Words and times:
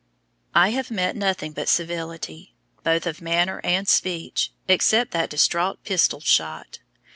I 0.55 0.69
have 0.69 0.89
met 0.89 1.15
nothing 1.15 1.51
but 1.51 1.69
civility, 1.69 2.55
both 2.83 3.05
of 3.05 3.21
manner 3.21 3.61
and 3.63 3.87
speech, 3.87 4.51
except 4.67 5.11
that 5.11 5.29
distraught 5.29 5.83
pistol 5.83 6.21
shot. 6.21 6.79